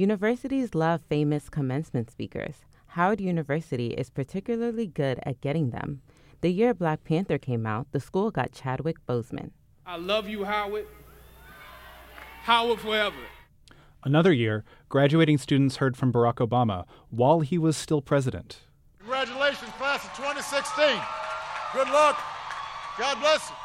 Universities 0.00 0.74
love 0.74 1.02
famous 1.10 1.50
commencement 1.50 2.10
speakers. 2.10 2.64
Howard 2.86 3.20
University 3.20 3.88
is 3.88 4.08
particularly 4.08 4.86
good 4.86 5.20
at 5.24 5.42
getting 5.42 5.72
them. 5.72 6.00
The 6.40 6.48
year 6.48 6.72
Black 6.72 7.04
Panther 7.04 7.36
came 7.36 7.66
out, 7.66 7.86
the 7.92 8.00
school 8.00 8.30
got 8.30 8.50
Chadwick 8.50 8.96
Boseman. 9.06 9.50
I 9.84 9.98
love 9.98 10.26
you, 10.26 10.44
Howard. 10.44 10.86
Howard 12.44 12.80
forever. 12.80 13.14
Another 14.02 14.32
year, 14.32 14.64
graduating 14.88 15.36
students 15.36 15.76
heard 15.76 15.98
from 15.98 16.14
Barack 16.14 16.36
Obama 16.36 16.86
while 17.10 17.40
he 17.40 17.58
was 17.58 17.76
still 17.76 18.00
president. 18.00 18.60
Congratulations, 19.00 19.70
class 19.72 20.02
of 20.02 20.16
2016. 20.16 20.98
Good 21.74 21.88
luck. 21.88 22.18
God 22.96 23.20
bless 23.20 23.50
you. 23.50 23.56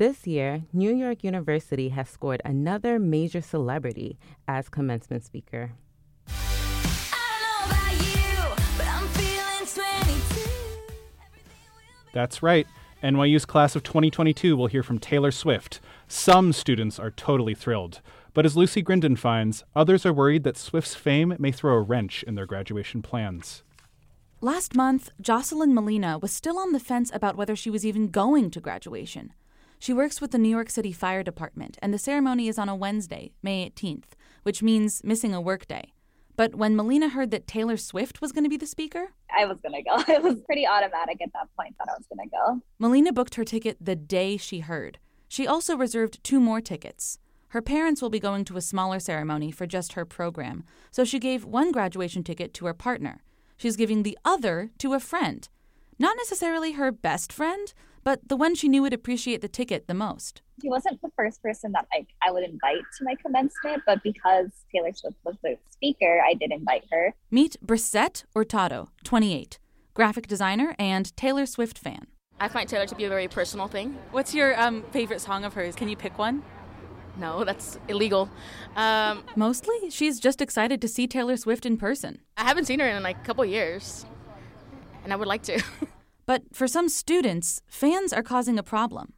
This 0.00 0.26
year, 0.26 0.62
New 0.72 0.94
York 0.94 1.22
University 1.22 1.90
has 1.90 2.08
scored 2.08 2.40
another 2.42 2.98
major 2.98 3.42
celebrity 3.42 4.18
as 4.48 4.70
commencement 4.70 5.26
speaker. 5.26 5.72
That's 12.14 12.42
right. 12.42 12.66
NYU's 13.02 13.44
class 13.44 13.76
of 13.76 13.82
2022 13.82 14.56
will 14.56 14.68
hear 14.68 14.82
from 14.82 14.98
Taylor 14.98 15.30
Swift. 15.30 15.80
Some 16.08 16.54
students 16.54 16.98
are 16.98 17.10
totally 17.10 17.52
thrilled. 17.52 18.00
But 18.32 18.46
as 18.46 18.56
Lucy 18.56 18.82
Grindon 18.82 19.18
finds, 19.18 19.64
others 19.76 20.06
are 20.06 20.14
worried 20.14 20.44
that 20.44 20.56
Swift's 20.56 20.94
fame 20.94 21.36
may 21.38 21.52
throw 21.52 21.74
a 21.74 21.82
wrench 21.82 22.22
in 22.22 22.36
their 22.36 22.46
graduation 22.46 23.02
plans. 23.02 23.62
Last 24.40 24.74
month, 24.74 25.10
Jocelyn 25.20 25.74
Molina 25.74 26.16
was 26.16 26.32
still 26.32 26.58
on 26.58 26.72
the 26.72 26.80
fence 26.80 27.10
about 27.12 27.36
whether 27.36 27.54
she 27.54 27.68
was 27.68 27.84
even 27.84 28.08
going 28.08 28.50
to 28.52 28.60
graduation. 28.60 29.34
She 29.80 29.94
works 29.94 30.20
with 30.20 30.30
the 30.30 30.38
New 30.38 30.50
York 30.50 30.68
City 30.68 30.92
Fire 30.92 31.22
Department, 31.22 31.78
and 31.80 31.94
the 31.94 31.98
ceremony 31.98 32.48
is 32.48 32.58
on 32.58 32.68
a 32.68 32.76
Wednesday, 32.76 33.32
May 33.42 33.70
18th, 33.70 34.12
which 34.42 34.62
means 34.62 35.00
missing 35.02 35.32
a 35.32 35.40
workday. 35.40 35.94
But 36.36 36.54
when 36.54 36.76
Melina 36.76 37.08
heard 37.08 37.30
that 37.30 37.46
Taylor 37.46 37.78
Swift 37.78 38.20
was 38.20 38.30
going 38.30 38.44
to 38.44 38.50
be 38.50 38.58
the 38.58 38.66
speaker, 38.66 39.12
I 39.34 39.46
was 39.46 39.58
going 39.62 39.72
to 39.72 39.82
go. 39.82 40.12
It 40.14 40.22
was 40.22 40.38
pretty 40.44 40.66
automatic 40.66 41.22
at 41.22 41.32
that 41.32 41.48
point 41.56 41.76
that 41.78 41.88
I 41.88 41.94
was 41.96 42.06
going 42.14 42.28
to 42.28 42.36
go. 42.36 42.60
Melina 42.78 43.10
booked 43.10 43.36
her 43.36 43.44
ticket 43.44 43.78
the 43.80 43.96
day 43.96 44.36
she 44.36 44.60
heard. 44.60 44.98
She 45.28 45.46
also 45.46 45.78
reserved 45.78 46.22
two 46.22 46.40
more 46.40 46.60
tickets. 46.60 47.18
Her 47.48 47.62
parents 47.62 48.02
will 48.02 48.10
be 48.10 48.20
going 48.20 48.44
to 48.46 48.58
a 48.58 48.62
smaller 48.62 49.00
ceremony 49.00 49.50
for 49.50 49.66
just 49.66 49.94
her 49.94 50.04
program, 50.04 50.62
so 50.90 51.06
she 51.06 51.18
gave 51.18 51.46
one 51.46 51.72
graduation 51.72 52.22
ticket 52.22 52.52
to 52.54 52.66
her 52.66 52.74
partner. 52.74 53.22
She's 53.56 53.76
giving 53.76 54.02
the 54.02 54.18
other 54.26 54.72
to 54.76 54.92
a 54.92 55.00
friend. 55.00 55.48
Not 55.98 56.18
necessarily 56.18 56.72
her 56.72 56.92
best 56.92 57.32
friend, 57.32 57.72
but 58.04 58.28
the 58.28 58.36
one 58.36 58.54
she 58.54 58.68
knew 58.68 58.82
would 58.82 58.92
appreciate 58.92 59.40
the 59.40 59.48
ticket 59.48 59.86
the 59.86 59.94
most. 59.94 60.42
She 60.60 60.68
wasn't 60.68 61.00
the 61.02 61.10
first 61.16 61.42
person 61.42 61.72
that 61.72 61.86
like 61.94 62.08
I 62.26 62.30
would 62.30 62.44
invite 62.44 62.82
to 62.98 63.04
my 63.04 63.14
commencement, 63.24 63.82
but 63.86 64.02
because 64.02 64.50
Taylor 64.72 64.92
Swift 64.92 65.16
was 65.24 65.36
the 65.42 65.56
speaker, 65.70 66.20
I 66.26 66.34
did 66.34 66.52
invite 66.52 66.84
her. 66.90 67.14
Meet 67.30 67.56
Brissette 67.64 68.24
Hurtado, 68.34 68.88
28, 69.04 69.58
graphic 69.94 70.26
designer 70.26 70.74
and 70.78 71.14
Taylor 71.16 71.46
Swift 71.46 71.78
fan. 71.78 72.06
I 72.38 72.48
find 72.48 72.68
Taylor 72.68 72.86
to 72.86 72.94
be 72.94 73.04
a 73.04 73.08
very 73.08 73.28
personal 73.28 73.68
thing. 73.68 73.98
What's 74.12 74.34
your 74.34 74.58
um, 74.60 74.82
favorite 74.92 75.20
song 75.20 75.44
of 75.44 75.54
hers? 75.54 75.74
Can 75.74 75.88
you 75.88 75.96
pick 75.96 76.18
one? 76.18 76.42
No, 77.18 77.44
that's 77.44 77.78
illegal. 77.88 78.30
Um, 78.76 79.24
Mostly, 79.36 79.90
she's 79.90 80.18
just 80.18 80.40
excited 80.40 80.80
to 80.80 80.88
see 80.88 81.06
Taylor 81.06 81.36
Swift 81.36 81.66
in 81.66 81.76
person. 81.76 82.20
I 82.36 82.44
haven't 82.44 82.64
seen 82.64 82.80
her 82.80 82.88
in 82.88 83.02
like 83.02 83.18
a 83.18 83.24
couple 83.24 83.44
years, 83.44 84.06
and 85.04 85.12
I 85.12 85.16
would 85.16 85.28
like 85.28 85.42
to. 85.44 85.62
but 86.30 86.44
for 86.54 86.68
some 86.68 86.88
students, 86.88 87.60
fans 87.66 88.12
are 88.12 88.22
causing 88.22 88.56
a 88.56 88.62
problem. 88.62 89.14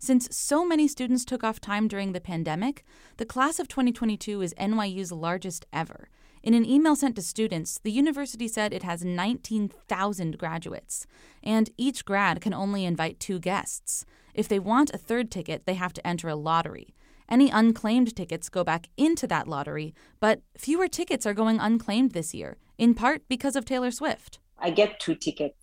Since 0.00 0.36
so 0.36 0.66
many 0.66 0.88
students 0.88 1.24
took 1.24 1.44
off 1.44 1.60
time 1.60 1.86
during 1.86 2.10
the 2.10 2.20
pandemic, 2.20 2.82
the 3.18 3.24
class 3.24 3.60
of 3.60 3.68
2022 3.68 4.42
is 4.42 4.52
NYU's 4.54 5.12
largest 5.12 5.64
ever. 5.72 6.08
In 6.42 6.52
an 6.52 6.66
email 6.66 6.96
sent 6.96 7.14
to 7.14 7.22
students, 7.22 7.78
the 7.84 7.92
university 7.92 8.48
said 8.48 8.72
it 8.72 8.82
has 8.82 9.04
19,000 9.04 10.38
graduates, 10.38 11.06
and 11.40 11.70
each 11.76 12.04
grad 12.04 12.40
can 12.40 12.52
only 12.52 12.84
invite 12.84 13.20
two 13.20 13.38
guests. 13.38 14.04
If 14.34 14.48
they 14.48 14.58
want 14.58 14.90
a 14.92 14.98
third 14.98 15.30
ticket, 15.30 15.66
they 15.66 15.74
have 15.74 15.92
to 15.92 16.04
enter 16.04 16.28
a 16.28 16.34
lottery. 16.34 16.96
Any 17.28 17.48
unclaimed 17.48 18.16
tickets 18.16 18.48
go 18.48 18.64
back 18.64 18.88
into 18.96 19.28
that 19.28 19.46
lottery, 19.46 19.94
but 20.18 20.42
fewer 20.58 20.88
tickets 20.88 21.26
are 21.26 21.32
going 21.32 21.60
unclaimed 21.60 22.10
this 22.10 22.34
year, 22.34 22.56
in 22.76 22.94
part 22.94 23.22
because 23.28 23.54
of 23.54 23.64
Taylor 23.64 23.92
Swift. 23.92 24.40
I 24.58 24.70
get 24.70 24.98
two 24.98 25.14
tickets 25.14 25.59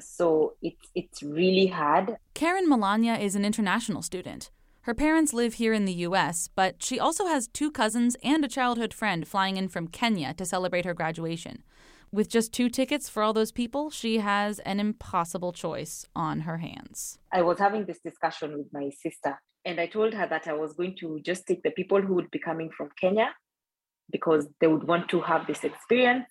so 0.00 0.54
it's 0.62 0.90
it's 0.94 1.22
really 1.22 1.66
hard. 1.66 2.16
Karen 2.34 2.68
Malanya 2.68 3.20
is 3.20 3.34
an 3.34 3.44
international 3.44 4.02
student. 4.02 4.50
Her 4.82 4.94
parents 4.94 5.32
live 5.32 5.54
here 5.54 5.72
in 5.72 5.86
the 5.86 6.04
US, 6.08 6.50
but 6.54 6.82
she 6.82 7.00
also 7.00 7.26
has 7.26 7.48
two 7.48 7.70
cousins 7.70 8.16
and 8.22 8.44
a 8.44 8.48
childhood 8.48 8.92
friend 8.92 9.26
flying 9.26 9.56
in 9.56 9.68
from 9.68 9.88
Kenya 9.88 10.34
to 10.34 10.44
celebrate 10.44 10.84
her 10.84 10.92
graduation. 10.92 11.62
With 12.12 12.28
just 12.28 12.52
two 12.52 12.68
tickets 12.68 13.08
for 13.08 13.22
all 13.22 13.32
those 13.32 13.50
people, 13.50 13.90
she 13.90 14.18
has 14.18 14.58
an 14.60 14.78
impossible 14.78 15.52
choice 15.52 16.06
on 16.14 16.40
her 16.40 16.58
hands. 16.58 17.18
I 17.32 17.42
was 17.42 17.58
having 17.58 17.86
this 17.86 17.98
discussion 18.04 18.58
with 18.58 18.66
my 18.72 18.90
sister, 18.90 19.40
and 19.64 19.80
I 19.80 19.86
told 19.86 20.12
her 20.12 20.26
that 20.26 20.46
I 20.46 20.52
was 20.52 20.74
going 20.74 20.96
to 21.00 21.18
just 21.24 21.46
take 21.46 21.62
the 21.62 21.70
people 21.70 22.02
who 22.02 22.14
would 22.14 22.30
be 22.30 22.38
coming 22.38 22.70
from 22.76 22.90
Kenya 23.00 23.34
because 24.12 24.46
they 24.60 24.66
would 24.66 24.86
want 24.86 25.08
to 25.08 25.22
have 25.22 25.46
this 25.46 25.64
experience 25.64 26.26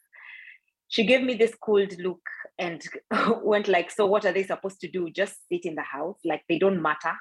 she 0.88 1.06
gave 1.06 1.24
me 1.24 1.36
this 1.36 1.56
cold 1.62 1.94
look 2.00 2.22
and 2.60 2.82
went 3.44 3.68
like 3.68 3.90
so 3.90 4.06
what 4.06 4.26
are 4.26 4.34
they 4.34 4.44
supposed 4.44 4.80
to 4.80 4.90
do 4.90 5.10
just 5.10 5.36
sit 5.50 5.66
in 5.66 5.76
the 5.76 5.82
house 5.82 6.18
like 6.26 6.44
they 6.48 6.60
don't 6.60 6.82
matter 6.82 7.14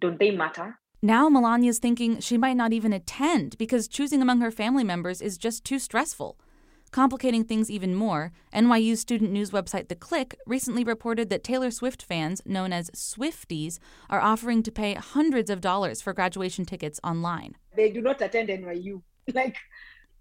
don't 0.00 0.18
they 0.18 0.30
matter 0.30 0.78
now 1.04 1.28
Malanya's 1.28 1.80
thinking 1.80 2.20
she 2.20 2.38
might 2.38 2.56
not 2.56 2.72
even 2.72 2.92
attend 2.92 3.58
because 3.58 3.88
choosing 3.88 4.22
among 4.22 4.40
her 4.40 4.52
family 4.52 4.84
members 4.84 5.20
is 5.20 5.36
just 5.36 5.64
too 5.64 5.80
stressful. 5.80 6.38
Complicating 6.92 7.42
things 7.42 7.68
even 7.68 7.92
more, 7.96 8.30
NYU 8.54 8.96
student 8.96 9.32
news 9.32 9.50
website 9.50 9.88
The 9.88 9.96
Click 9.96 10.36
recently 10.46 10.84
reported 10.84 11.28
that 11.28 11.42
Taylor 11.42 11.72
Swift 11.72 12.04
fans, 12.04 12.40
known 12.46 12.72
as 12.72 12.88
Swifties, 12.90 13.80
are 14.10 14.20
offering 14.20 14.62
to 14.62 14.70
pay 14.70 14.94
hundreds 14.94 15.50
of 15.50 15.60
dollars 15.60 16.00
for 16.00 16.12
graduation 16.12 16.64
tickets 16.64 17.00
online. 17.02 17.56
They 17.74 17.90
do 17.90 18.00
not 18.00 18.20
attend 18.22 18.48
NYU. 18.50 19.02
Like 19.34 19.56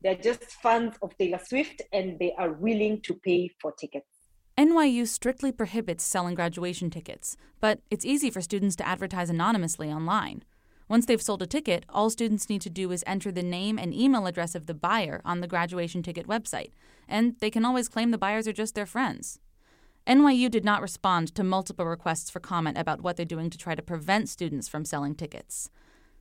they're 0.03 0.15
just 0.15 0.43
fans 0.43 0.95
of 1.01 1.17
Taylor 1.17 1.39
Swift 1.43 1.81
and 1.93 2.17
they 2.19 2.33
are 2.37 2.51
willing 2.51 3.01
to 3.01 3.13
pay 3.13 3.49
for 3.59 3.71
tickets. 3.71 4.07
NYU 4.57 5.07
strictly 5.07 5.51
prohibits 5.51 6.03
selling 6.03 6.35
graduation 6.35 6.89
tickets, 6.89 7.37
but 7.59 7.79
it's 7.89 8.05
easy 8.05 8.29
for 8.29 8.41
students 8.41 8.75
to 8.77 8.87
advertise 8.87 9.29
anonymously 9.29 9.91
online. 9.91 10.43
Once 10.89 11.05
they've 11.05 11.21
sold 11.21 11.41
a 11.41 11.47
ticket, 11.47 11.85
all 11.87 12.09
students 12.09 12.49
need 12.49 12.61
to 12.61 12.69
do 12.69 12.91
is 12.91 13.03
enter 13.07 13.31
the 13.31 13.41
name 13.41 13.79
and 13.79 13.93
email 13.93 14.27
address 14.27 14.55
of 14.55 14.65
the 14.65 14.73
buyer 14.73 15.21
on 15.23 15.39
the 15.39 15.47
graduation 15.47 16.03
ticket 16.03 16.27
website, 16.27 16.71
and 17.07 17.35
they 17.39 17.49
can 17.49 17.63
always 17.63 17.87
claim 17.87 18.11
the 18.11 18.17
buyers 18.17 18.45
are 18.45 18.53
just 18.53 18.75
their 18.75 18.85
friends. 18.85 19.39
NYU 20.05 20.51
did 20.51 20.65
not 20.65 20.81
respond 20.81 21.33
to 21.33 21.43
multiple 21.43 21.85
requests 21.85 22.29
for 22.29 22.39
comment 22.41 22.77
about 22.77 23.01
what 23.01 23.15
they're 23.15 23.25
doing 23.25 23.49
to 23.49 23.57
try 23.57 23.73
to 23.73 23.81
prevent 23.81 24.27
students 24.27 24.67
from 24.67 24.83
selling 24.83 25.15
tickets. 25.15 25.69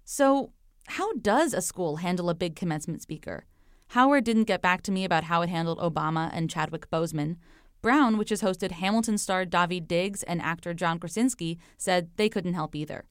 So, 0.04 0.52
how 0.86 1.14
does 1.14 1.52
a 1.52 1.60
school 1.60 1.96
handle 1.96 2.30
a 2.30 2.34
big 2.34 2.54
commencement 2.54 3.02
speaker? 3.02 3.46
Howard 3.90 4.22
didn't 4.22 4.44
get 4.44 4.62
back 4.62 4.82
to 4.82 4.92
me 4.92 5.04
about 5.04 5.24
how 5.24 5.42
it 5.42 5.48
handled 5.48 5.80
Obama 5.80 6.30
and 6.32 6.48
Chadwick 6.48 6.88
Boseman. 6.92 7.38
Brown, 7.82 8.18
which 8.18 8.30
has 8.30 8.40
hosted 8.40 8.70
Hamilton 8.70 9.18
star 9.18 9.44
Daveed 9.44 9.88
Diggs 9.88 10.22
and 10.22 10.40
actor 10.40 10.72
John 10.72 11.00
Krasinski, 11.00 11.58
said 11.76 12.10
they 12.14 12.28
couldn't 12.28 12.54
help 12.54 12.76
either. 12.76 13.06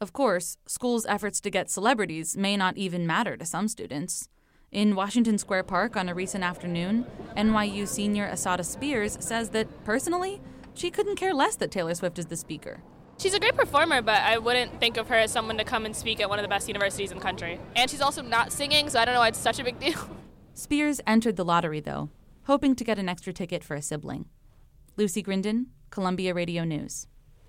Of 0.00 0.12
course, 0.12 0.56
schools' 0.68 1.04
efforts 1.06 1.40
to 1.40 1.50
get 1.50 1.68
celebrities 1.68 2.36
may 2.36 2.56
not 2.56 2.76
even 2.76 3.08
matter 3.08 3.36
to 3.36 3.44
some 3.44 3.66
students. 3.66 4.28
In 4.70 4.94
Washington 4.94 5.36
Square 5.36 5.64
Park 5.64 5.96
on 5.96 6.08
a 6.08 6.14
recent 6.14 6.44
afternoon, 6.44 7.04
NYU 7.36 7.88
senior 7.88 8.26
Assata 8.26 8.62
Spears 8.62 9.18
says 9.18 9.48
that 9.48 9.66
personally, 9.84 10.40
she 10.74 10.92
couldn't 10.92 11.16
care 11.16 11.34
less 11.34 11.56
that 11.56 11.72
Taylor 11.72 11.96
Swift 11.96 12.20
is 12.20 12.26
the 12.26 12.36
speaker. 12.36 12.84
She's 13.18 13.34
a 13.34 13.40
great 13.40 13.56
performer, 13.56 14.00
but 14.00 14.22
I 14.22 14.38
wouldn't 14.38 14.78
think 14.78 14.96
of 14.96 15.08
her 15.08 15.16
as 15.16 15.32
someone 15.32 15.58
to 15.58 15.64
come 15.64 15.84
and 15.84 15.94
speak 15.94 16.20
at 16.20 16.30
one 16.30 16.38
of 16.38 16.44
the 16.44 16.48
best 16.48 16.68
universities 16.68 17.10
in 17.10 17.18
the 17.18 17.22
country. 17.22 17.58
And 17.74 17.90
she's 17.90 18.00
also 18.00 18.22
not 18.22 18.52
singing, 18.52 18.88
so 18.88 19.00
I 19.00 19.04
don't 19.04 19.14
know 19.14 19.20
why 19.20 19.28
it's 19.28 19.38
such 19.38 19.58
a 19.58 19.64
big 19.64 19.80
deal. 19.80 19.98
Spears 20.54 21.00
entered 21.04 21.34
the 21.34 21.44
lottery, 21.44 21.80
though, 21.80 22.10
hoping 22.44 22.76
to 22.76 22.84
get 22.84 22.96
an 22.98 23.08
extra 23.08 23.32
ticket 23.32 23.64
for 23.64 23.74
a 23.74 23.82
sibling. 23.82 24.26
Lucy 24.96 25.20
Grindon, 25.22 25.66
Columbia 25.90 26.32
Radio 26.32 26.62
News. 26.62 27.08